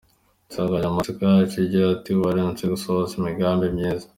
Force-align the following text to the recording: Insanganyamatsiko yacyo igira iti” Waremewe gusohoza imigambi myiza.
Insanganyamatsiko 0.47 1.21
yacyo 1.29 1.57
igira 1.65 1.85
iti” 1.97 2.11
Waremewe 2.21 2.65
gusohoza 2.73 3.13
imigambi 3.19 3.65
myiza. 3.75 4.05